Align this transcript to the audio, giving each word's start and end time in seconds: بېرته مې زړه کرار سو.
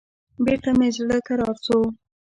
بېرته 0.45 0.69
مې 0.77 0.87
زړه 0.97 1.17
کرار 1.27 1.55
سو. 1.65 1.79